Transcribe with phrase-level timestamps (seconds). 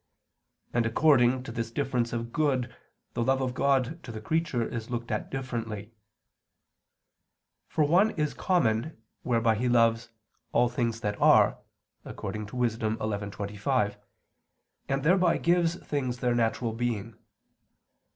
[0.73, 2.75] And according to this difference of good
[3.13, 5.91] the love of God to the creature is looked at differently.
[7.67, 10.09] For one is common, whereby He loves
[10.53, 11.59] "all things that are"
[12.03, 12.15] (Wis.
[12.77, 13.97] 11:25),
[14.89, 17.15] and thereby gives things their natural being.